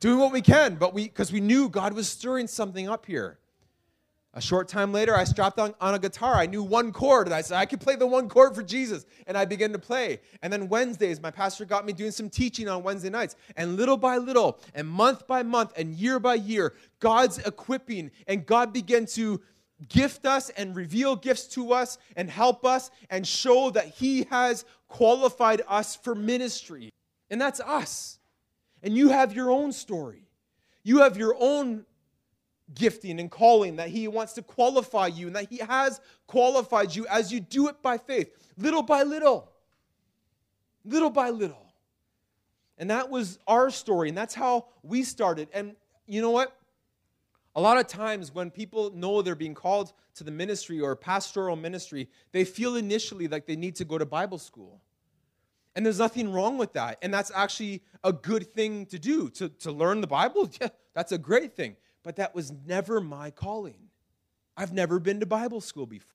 [0.00, 3.38] doing what we can, but we because we knew God was stirring something up here.
[4.36, 6.34] A short time later, I strapped on, on, a guitar.
[6.34, 9.06] I knew one chord, and I said, I could play the one chord for Jesus.
[9.28, 10.20] And I began to play.
[10.42, 13.36] And then Wednesdays, my pastor got me doing some teaching on Wednesday nights.
[13.56, 18.44] And little by little, and month by month, and year by year, God's equipping, and
[18.44, 19.40] God began to
[19.88, 24.64] gift us and reveal gifts to us and help us and show that He has
[24.88, 26.90] qualified us for ministry.
[27.30, 28.18] And that's us.
[28.82, 30.26] And you have your own story.
[30.82, 31.86] You have your own
[32.72, 37.06] gifting and calling, that He wants to qualify you, and that He has qualified you
[37.08, 39.50] as you do it by faith, little by little.
[40.84, 41.72] Little by little.
[42.78, 45.48] And that was our story, and that's how we started.
[45.52, 46.56] And you know what?
[47.56, 51.56] A lot of times when people know they're being called to the ministry or pastoral
[51.56, 54.80] ministry, they feel initially like they need to go to Bible school.
[55.76, 56.98] And there's nothing wrong with that.
[57.02, 59.28] And that's actually a good thing to do.
[59.30, 63.30] To, to learn the Bible, yeah, that's a great thing but that was never my
[63.30, 63.88] calling.
[64.56, 66.10] I've never been to Bible school before.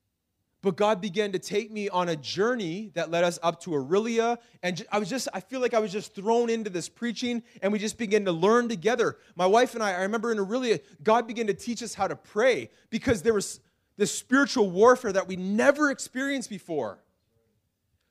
[0.62, 4.38] But God began to take me on a journey that led us up to Orillia.
[4.62, 7.72] And I was just, I feel like I was just thrown into this preaching and
[7.72, 9.18] we just began to learn together.
[9.36, 12.16] My wife and I, I remember in Orillia, God began to teach us how to
[12.16, 13.62] pray because there was
[13.96, 17.00] this spiritual warfare that we never experienced before.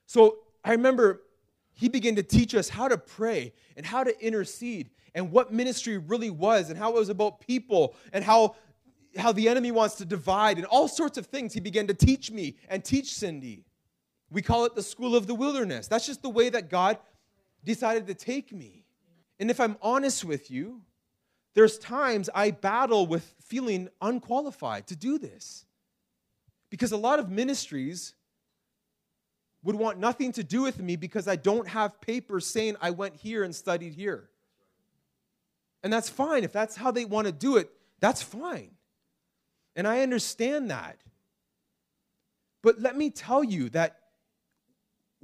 [0.07, 1.21] So I remember
[1.73, 4.89] he began to teach us how to pray and how to intercede
[5.19, 8.55] and what ministry really was and how it was about people and how
[9.17, 12.31] how the enemy wants to divide and all sorts of things he began to teach
[12.31, 13.65] me and teach Cindy.
[14.31, 15.87] We call it the school of the wilderness.
[15.87, 16.99] That's just the way that God
[17.65, 18.85] decided to take me.
[19.39, 20.83] And if I'm honest with you,
[21.55, 25.65] there's times I battle with feeling unqualified to do this.
[26.69, 28.13] Because a lot of ministries
[29.63, 33.15] would want nothing to do with me because I don't have papers saying I went
[33.15, 34.29] here and studied here.
[35.83, 36.43] And that's fine.
[36.43, 38.71] If that's how they want to do it, that's fine.
[39.75, 40.97] And I understand that.
[42.61, 43.97] But let me tell you that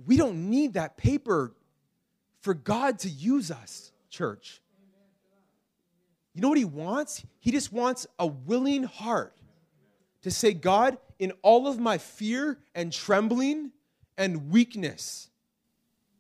[0.06, 1.54] we don't need that paper
[2.40, 4.62] for God to use us, church.
[6.34, 7.24] You know what He wants?
[7.40, 9.36] He just wants a willing heart
[10.22, 13.72] to say, God, in all of my fear and trembling
[14.18, 15.30] and weakness,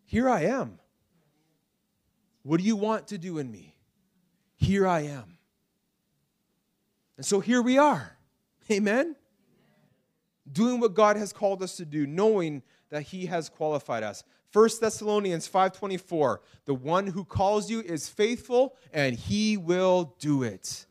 [0.05, 0.79] here I am.
[2.43, 3.74] What do you want to do in me?
[4.55, 5.37] Here I am.
[7.17, 8.17] And so here we are.
[8.71, 9.15] Amen?
[10.51, 14.23] Doing what God has called us to do, knowing that He has qualified us.
[14.55, 20.85] 1 Thessalonians 5:24 The one who calls you is faithful and he will do it.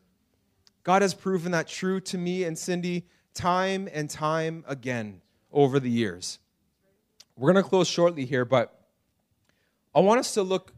[0.83, 5.89] God has proven that true to me and Cindy time and time again over the
[5.89, 6.41] years.
[7.37, 8.79] We're going to close shortly here, but
[9.95, 10.74] I want us to look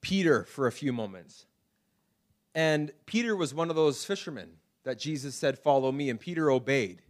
[0.00, 1.46] Peter for a few moments.
[2.54, 4.50] And Peter was one of those fishermen
[4.84, 7.02] that Jesus said, Follow me, and Peter obeyed.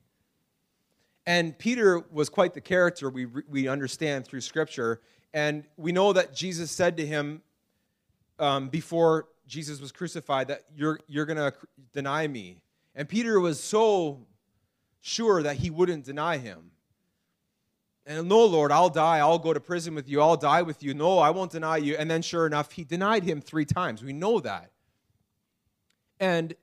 [1.27, 5.01] And Peter was quite the character we, we understand through Scripture.
[5.33, 7.43] And we know that Jesus said to him
[8.39, 11.53] um, before Jesus was crucified that you're, you're going to
[11.93, 12.57] deny me.
[12.95, 14.27] And Peter was so
[15.01, 16.71] sure that he wouldn't deny him.
[18.11, 19.19] And no, Lord, I'll die.
[19.19, 20.21] I'll go to prison with you.
[20.21, 20.95] I'll die with you.
[20.95, 21.95] No, I won't deny you.
[21.95, 24.03] And then, sure enough, he denied him three times.
[24.03, 24.73] We know that.
[26.19, 26.57] And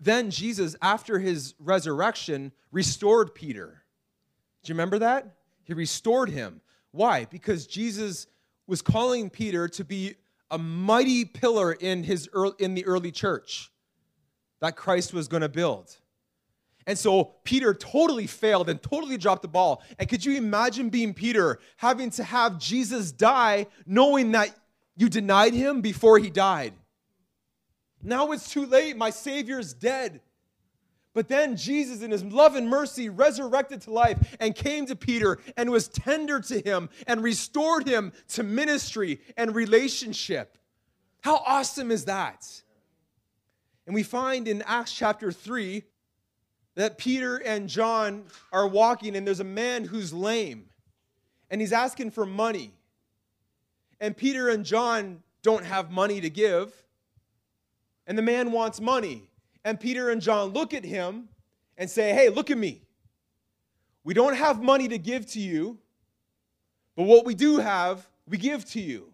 [0.00, 3.84] then Jesus, after his resurrection, restored Peter.
[4.64, 5.36] Do you remember that?
[5.62, 6.60] He restored him.
[6.90, 7.26] Why?
[7.26, 8.26] Because Jesus
[8.66, 10.16] was calling Peter to be
[10.50, 13.70] a mighty pillar in, his early, in the early church
[14.60, 15.96] that Christ was going to build.
[16.88, 19.82] And so Peter totally failed and totally dropped the ball.
[19.98, 24.56] And could you imagine being Peter, having to have Jesus die, knowing that
[24.96, 26.72] you denied him before he died?
[28.02, 28.96] Now it's too late.
[28.96, 30.22] My Savior is dead.
[31.12, 35.40] But then Jesus, in his love and mercy, resurrected to life and came to Peter
[35.58, 40.56] and was tender to him and restored him to ministry and relationship.
[41.20, 42.46] How awesome is that?
[43.86, 45.84] And we find in Acts chapter 3
[46.78, 50.66] that Peter and John are walking, and there's a man who's lame,
[51.50, 52.72] and he's asking for money.
[54.00, 56.72] And Peter and John don't have money to give,
[58.06, 59.28] and the man wants money.
[59.64, 61.28] And Peter and John look at him
[61.76, 62.82] and say, Hey, look at me.
[64.04, 65.78] We don't have money to give to you,
[66.94, 69.12] but what we do have, we give to you.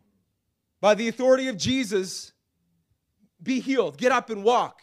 [0.83, 2.35] By the authority of Jesus,
[3.43, 4.83] be healed, get up and walk.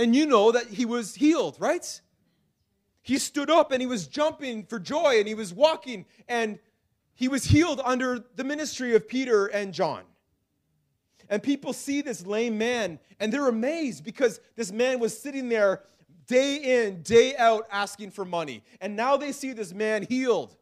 [0.00, 2.00] And you know that he was healed, right?
[3.02, 6.58] He stood up and he was jumping for joy and he was walking and
[7.14, 10.04] he was healed under the ministry of Peter and John.
[11.28, 15.82] And people see this lame man and they're amazed because this man was sitting there
[16.26, 18.64] day in, day out asking for money.
[18.80, 20.56] And now they see this man healed,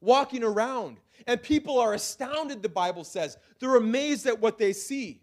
[0.00, 0.98] walking around.
[1.28, 3.36] And people are astounded, the Bible says.
[3.60, 5.20] They're amazed at what they see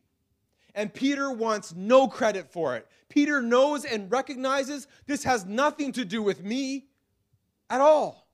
[0.77, 2.87] and Peter wants no credit for it.
[3.09, 6.87] Peter knows and recognizes this has nothing to do with me
[7.69, 8.27] at all.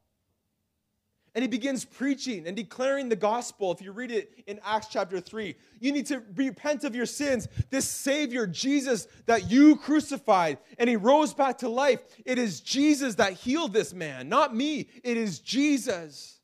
[1.35, 3.71] And he begins preaching and declaring the gospel.
[3.71, 7.47] If you read it in Acts chapter 3, you need to repent of your sins.
[7.71, 13.15] This Savior, Jesus, that you crucified and he rose back to life, it is Jesus
[13.15, 14.87] that healed this man, not me.
[15.03, 16.39] It is Jesus.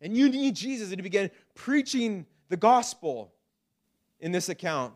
[0.00, 0.90] And you need Jesus.
[0.90, 3.32] And he began preaching the gospel
[4.20, 4.94] in this account.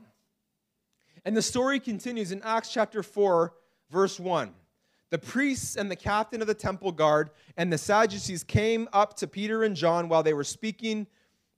[1.24, 3.52] And the story continues in Acts chapter 4,
[3.90, 4.52] verse 1.
[5.10, 9.26] The priests and the captain of the temple guard and the Sadducees came up to
[9.28, 11.06] Peter and John while they were speaking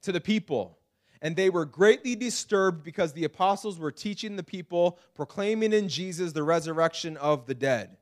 [0.02, 0.76] to the people.
[1.22, 6.32] And they were greatly disturbed because the apostles were teaching the people, proclaiming in Jesus
[6.32, 7.96] the resurrection of the dead.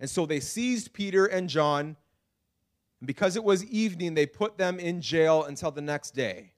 [0.00, 1.96] And so they seized Peter and John.
[3.00, 6.53] And because it was evening, they put them in jail until the next day.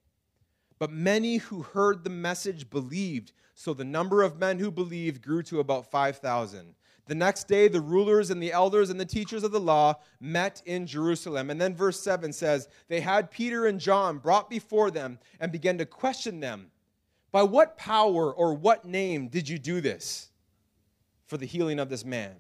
[0.79, 3.33] But many who heard the message believed.
[3.55, 6.75] So the number of men who believed grew to about 5,000.
[7.07, 10.61] The next day, the rulers and the elders and the teachers of the law met
[10.67, 11.51] in Jerusalem.
[11.51, 15.79] And then verse 7 says, They had Peter and John brought before them and began
[15.79, 16.71] to question them
[17.31, 20.31] By what power or what name did you do this
[21.27, 22.35] for the healing of this man?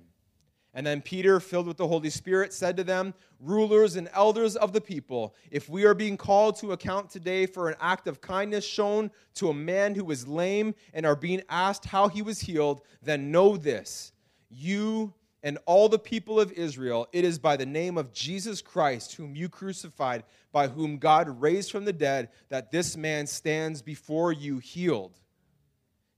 [0.76, 4.74] And then Peter, filled with the Holy Spirit, said to them, Rulers and elders of
[4.74, 8.62] the people, if we are being called to account today for an act of kindness
[8.62, 12.82] shown to a man who was lame and are being asked how he was healed,
[13.02, 14.12] then know this
[14.50, 19.14] you and all the people of Israel, it is by the name of Jesus Christ,
[19.14, 24.30] whom you crucified, by whom God raised from the dead, that this man stands before
[24.30, 25.20] you healed.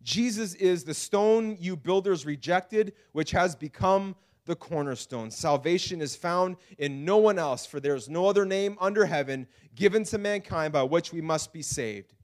[0.02, 4.16] Jesus is the stone you builders rejected, which has become
[4.48, 5.30] the cornerstone.
[5.30, 9.46] Salvation is found in no one else, for there is no other name under heaven
[9.76, 12.14] given to mankind by which we must be saved.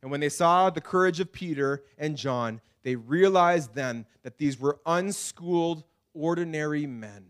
[0.00, 4.58] And when they saw the courage of Peter and John, they realized then that these
[4.58, 7.26] were unschooled, ordinary men.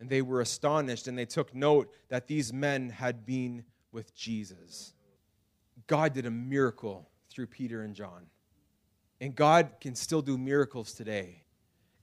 [0.00, 4.94] And they were astonished and they took note that these men had been with Jesus.
[5.86, 8.26] God did a miracle through Peter and John.
[9.20, 11.44] And God can still do miracles today.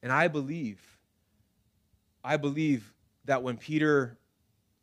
[0.04, 0.97] And I believe
[2.28, 4.18] I believe that when Peter,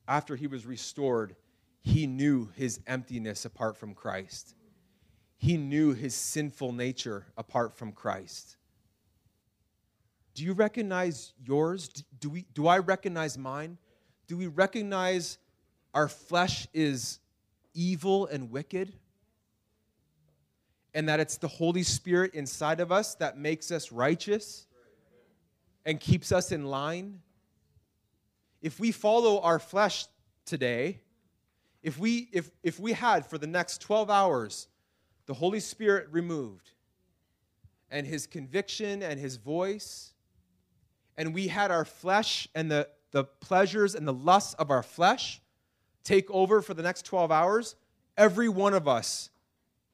[0.08, 1.36] after he was restored,
[1.82, 4.54] he knew his emptiness apart from Christ.
[5.36, 8.56] He knew his sinful nature apart from Christ.
[10.32, 11.88] Do you recognize yours?
[12.18, 13.76] Do, we, do I recognize mine?
[14.26, 15.36] Do we recognize
[15.92, 17.18] our flesh is
[17.74, 18.90] evil and wicked?
[20.94, 24.66] And that it's the Holy Spirit inside of us that makes us righteous
[25.84, 27.20] and keeps us in line?
[28.64, 30.06] If we follow our flesh
[30.46, 30.98] today,
[31.82, 34.68] if we, if, if we had for the next 12 hours
[35.26, 36.70] the Holy Spirit removed
[37.90, 40.14] and his conviction and his voice,
[41.18, 45.42] and we had our flesh and the, the pleasures and the lusts of our flesh
[46.02, 47.76] take over for the next 12 hours,
[48.16, 49.28] every one of us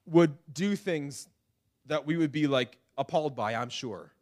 [0.06, 1.28] would do things
[1.86, 4.12] that we would be like appalled by, I'm sure.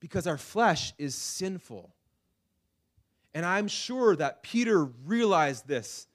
[0.00, 1.94] Because our flesh is sinful.
[3.34, 6.06] And I'm sure that Peter realized this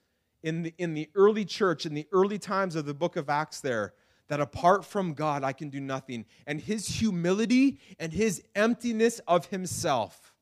[0.42, 3.60] in the, in the early church, in the early times of the book of Acts,
[3.60, 3.92] there,
[4.28, 6.24] that apart from God, I can do nothing.
[6.46, 10.32] And his humility and his emptiness of himself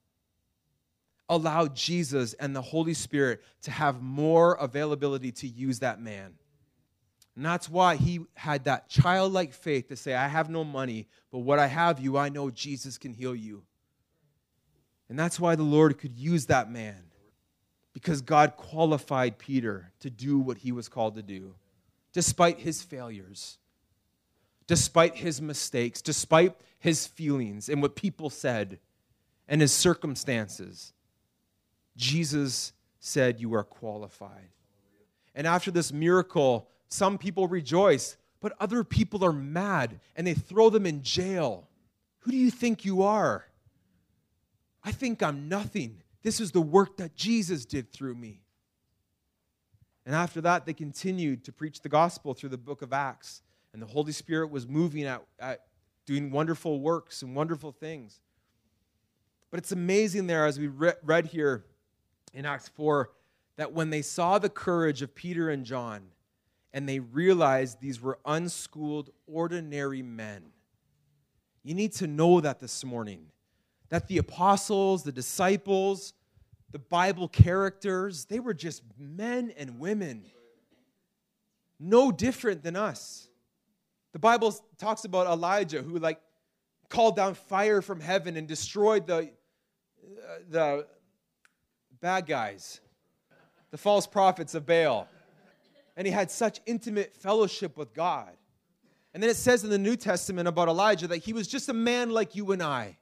[1.28, 6.34] allowed Jesus and the Holy Spirit to have more availability to use that man.
[7.34, 11.38] And that's why he had that childlike faith to say, I have no money, but
[11.40, 13.62] what I have you, I know Jesus can heal you.
[15.08, 17.02] And that's why the Lord could use that man,
[17.94, 21.54] because God qualified Peter to do what he was called to do,
[22.12, 23.58] despite his failures,
[24.66, 28.78] despite his mistakes, despite his feelings and what people said
[29.48, 30.92] and his circumstances.
[31.96, 34.50] Jesus said, You are qualified.
[35.34, 40.70] And after this miracle, some people rejoice, but other people are mad and they throw
[40.70, 41.66] them in jail.
[42.20, 43.47] Who do you think you are?
[44.88, 46.00] I think I'm nothing.
[46.22, 48.40] This is the work that Jesus did through me.
[50.06, 53.42] And after that, they continued to preach the gospel through the book of Acts.
[53.74, 55.66] And the Holy Spirit was moving at, at
[56.06, 58.22] doing wonderful works and wonderful things.
[59.50, 61.66] But it's amazing there, as we re- read here
[62.32, 63.10] in Acts 4,
[63.58, 66.00] that when they saw the courage of Peter and John,
[66.72, 70.44] and they realized these were unschooled, ordinary men.
[71.62, 73.26] You need to know that this morning.
[73.90, 76.12] That the apostles, the disciples,
[76.72, 80.24] the Bible characters, they were just men and women.
[81.80, 83.28] No different than us.
[84.12, 86.20] The Bible talks about Elijah who like
[86.88, 90.86] called down fire from heaven and destroyed the uh, the
[92.00, 92.80] bad guys,
[93.70, 95.08] the false prophets of Baal
[95.98, 98.30] and he had such intimate fellowship with God.
[99.12, 101.72] And then it says in the New Testament about Elijah that he was just a
[101.72, 102.96] man like you and I.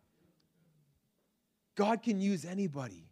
[1.76, 3.04] God can use anybody.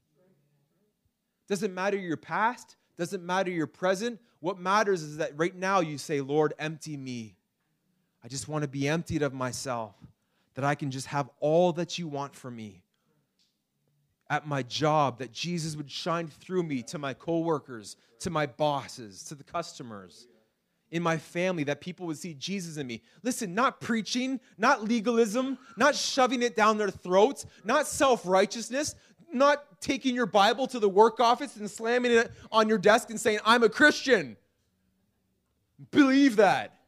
[1.49, 4.19] Doesn't matter your past, doesn't matter your present.
[4.41, 7.37] What matters is that right now you say, Lord, empty me.
[8.23, 9.95] I just want to be emptied of myself,
[10.55, 12.83] that I can just have all that you want for me
[14.31, 19.23] at my job, that Jesus would shine through me to my coworkers, to my bosses,
[19.25, 20.27] to the customers,
[20.95, 23.03] in my family, that people would see Jesus in me.
[23.25, 28.95] Listen, not preaching, not legalism, not shoving it down their throats, not self righteousness,
[29.33, 33.21] not taking your Bible to the work office and slamming it on your desk and
[33.21, 34.37] saying, I'm a Christian.
[35.91, 36.79] Believe that.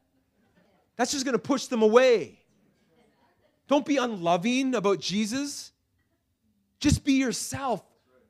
[0.95, 2.39] That's just going to push them away.
[3.67, 5.73] Don't be unloving about Jesus.
[6.79, 7.83] Just be yourself.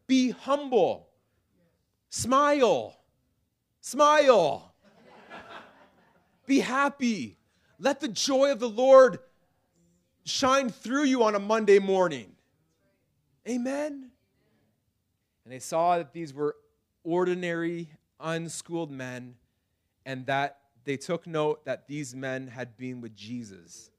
[0.08, 1.10] Be humble.
[2.10, 2.98] Smile.
[3.80, 4.74] Smile.
[6.48, 7.38] Be happy.
[7.78, 9.20] Let the joy of the Lord
[10.26, 12.32] shine through you on a Monday morning.
[13.48, 14.10] Amen.
[15.44, 16.56] And they saw that these were
[17.04, 17.90] ordinary,
[18.20, 19.36] unschooled men,
[20.06, 23.92] and that they took note that these men had been with Jesus.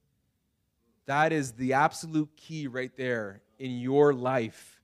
[1.07, 4.81] That is the absolute key right there in your life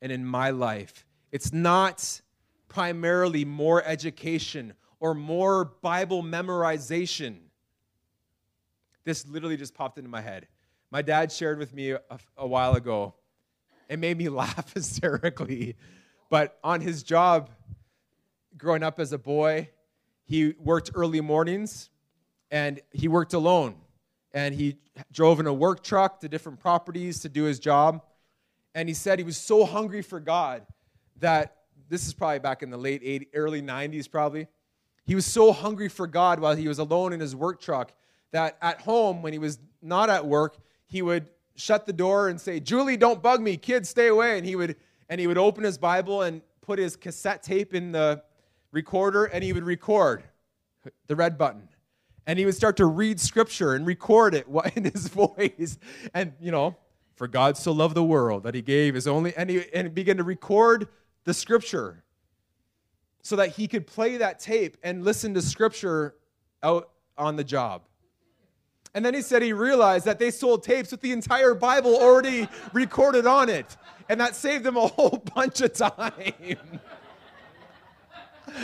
[0.00, 1.04] and in my life.
[1.30, 2.20] It's not
[2.68, 7.38] primarily more education or more Bible memorization.
[9.04, 10.46] This literally just popped into my head.
[10.90, 12.00] My dad shared with me a,
[12.36, 13.14] a while ago.
[13.88, 15.76] It made me laugh hysterically.
[16.28, 17.50] But on his job,
[18.56, 19.70] growing up as a boy,
[20.24, 21.90] he worked early mornings
[22.50, 23.76] and he worked alone.
[24.32, 24.76] And he
[25.10, 28.02] drove in a work truck to different properties to do his job
[28.74, 30.62] and he said he was so hungry for God
[31.18, 31.56] that
[31.88, 34.46] this is probably back in the late 80s, early 90s, probably.
[35.04, 37.92] He was so hungry for God while he was alone in his work truck
[38.32, 42.40] that at home, when he was not at work, he would shut the door and
[42.40, 43.56] say, Julie, don't bug me.
[43.56, 44.38] Kids, stay away.
[44.38, 44.76] And he would,
[45.08, 48.22] and he would open his Bible and put his cassette tape in the
[48.72, 50.22] recorder and he would record
[51.06, 51.68] the red button.
[52.26, 54.46] And he would start to read scripture and record it
[54.76, 55.78] in his voice.
[56.14, 56.76] And, you know,
[57.16, 59.92] for God so loved the world that he gave his only, and he, and he
[59.92, 60.88] began to record
[61.24, 62.02] the scripture
[63.22, 66.14] so that he could play that tape and listen to scripture
[66.62, 67.82] out on the job.
[68.94, 72.48] And then he said he realized that they sold tapes with the entire Bible already
[72.72, 73.76] recorded on it.
[74.08, 76.58] And that saved them a whole bunch of time.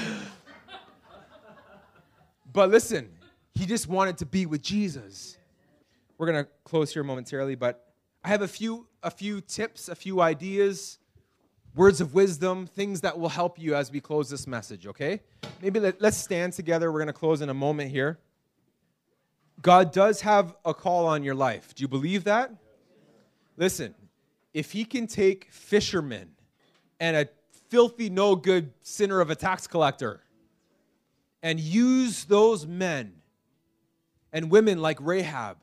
[2.52, 3.10] but listen,
[3.54, 5.36] he just wanted to be with Jesus.
[6.18, 7.92] We're going to close here momentarily, but
[8.24, 10.98] I have a few, a few tips, a few ideas,
[11.76, 15.20] words of wisdom, things that will help you as we close this message, okay?
[15.60, 16.90] Maybe let, us stand together.
[16.90, 18.18] We're going to close in a moment here.
[19.60, 21.74] God does have a call on your life.
[21.74, 22.50] Do you believe that?
[23.56, 23.94] Listen,
[24.54, 26.30] if He can take fishermen
[26.98, 27.28] and a
[27.68, 30.22] filthy, no good sinner of a tax collector
[31.42, 33.12] and use those men
[34.32, 35.58] and women like Rahab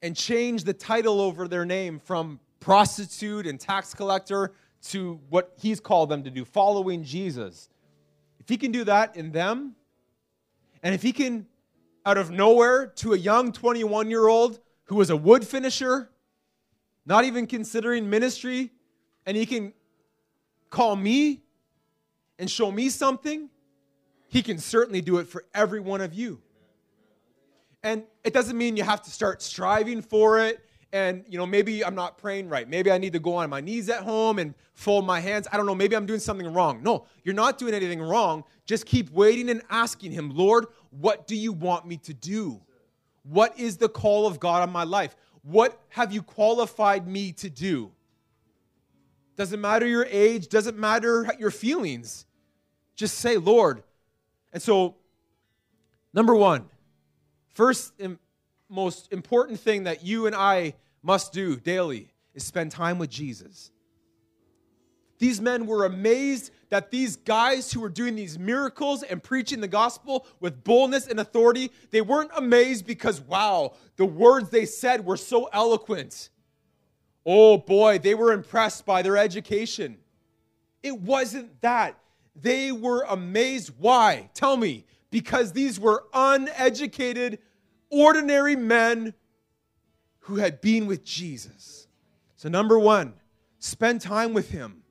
[0.00, 5.80] and change the title over their name from prostitute and tax collector to what he's
[5.80, 7.68] called them to do, following Jesus.
[8.38, 9.74] If he can do that in them,
[10.82, 11.46] and if he can,
[12.06, 16.10] out of nowhere, to a young 21 year old who was a wood finisher,
[17.04, 18.70] not even considering ministry,
[19.26, 19.72] and he can
[20.70, 21.42] call me
[22.38, 23.48] and show me something,
[24.28, 26.40] he can certainly do it for every one of you.
[27.82, 30.64] And it doesn't mean you have to start striving for it.
[30.92, 32.68] And, you know, maybe I'm not praying right.
[32.68, 35.48] Maybe I need to go on my knees at home and fold my hands.
[35.50, 35.74] I don't know.
[35.74, 36.82] Maybe I'm doing something wrong.
[36.82, 38.44] No, you're not doing anything wrong.
[38.66, 42.60] Just keep waiting and asking Him, Lord, what do you want me to do?
[43.22, 45.16] What is the call of God on my life?
[45.42, 47.90] What have you qualified me to do?
[49.36, 52.26] Doesn't matter your age, doesn't matter your feelings.
[52.96, 53.82] Just say, Lord.
[54.52, 54.96] And so,
[56.12, 56.68] number one,
[57.54, 57.92] First
[58.72, 63.70] most important thing that you and I must do daily is spend time with Jesus.
[65.18, 69.68] These men were amazed that these guys who were doing these miracles and preaching the
[69.68, 75.16] gospel with boldness and authority, they weren't amazed because, wow, the words they said were
[75.16, 76.30] so eloquent.
[77.24, 79.98] Oh boy, they were impressed by their education.
[80.82, 81.98] It wasn't that.
[82.34, 83.72] They were amazed.
[83.78, 84.28] Why?
[84.34, 87.38] Tell me because these were uneducated,
[87.92, 89.14] ordinary men
[90.20, 91.86] who had been with Jesus.
[92.36, 93.14] So, number one,
[93.58, 94.82] spend time with him.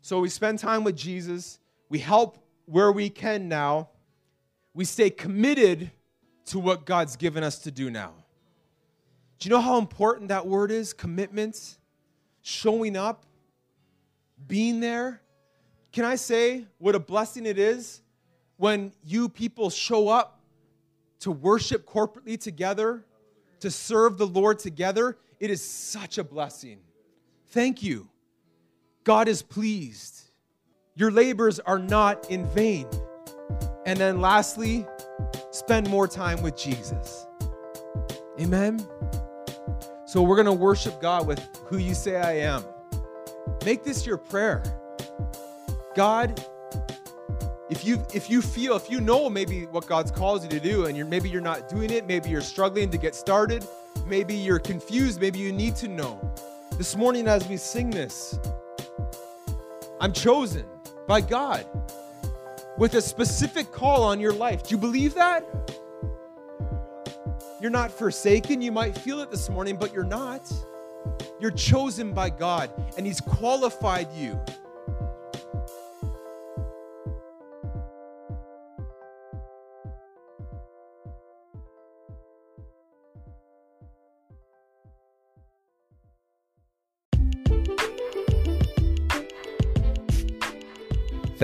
[0.00, 1.58] So we spend time with Jesus.
[1.88, 3.90] We help where we can now.
[4.72, 5.90] We stay committed
[6.46, 8.12] to what God's given us to do now.
[9.38, 10.92] Do you know how important that word is?
[10.92, 11.78] Commitment,
[12.42, 13.24] showing up
[14.46, 15.20] being there.
[15.92, 18.02] Can I say what a blessing it is
[18.56, 20.40] when you people show up
[21.20, 23.04] to worship corporately together,
[23.60, 25.16] to serve the Lord together?
[25.40, 26.78] It is such a blessing.
[27.48, 28.08] Thank you.
[29.04, 30.22] God is pleased.
[30.96, 32.86] Your labors are not in vain.
[33.86, 34.86] And then lastly,
[35.50, 37.26] spend more time with Jesus.
[38.40, 38.84] Amen.
[40.06, 42.64] So we're going to worship God with who you say I am.
[43.64, 44.62] Make this your prayer.
[45.94, 46.44] God,
[47.74, 50.86] if you if you feel if you know maybe what God's calls you to do
[50.86, 53.66] and you're maybe you're not doing it, maybe you're struggling to get started,
[54.06, 56.20] maybe you're confused, maybe you need to know.
[56.78, 58.38] This morning as we sing this,
[60.00, 60.64] I'm chosen
[61.08, 61.66] by God
[62.78, 64.62] with a specific call on your life.
[64.62, 65.44] Do you believe that?
[67.60, 68.62] You're not forsaken.
[68.62, 70.52] You might feel it this morning, but you're not.
[71.40, 74.40] You're chosen by God, and He's qualified you.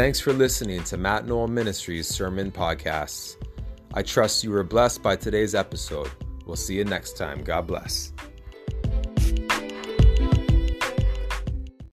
[0.00, 3.36] Thanks for listening to Matt Knoll Ministries Sermon Podcasts.
[3.92, 6.10] I trust you were blessed by today's episode.
[6.46, 7.44] We'll see you next time.
[7.44, 8.10] God bless.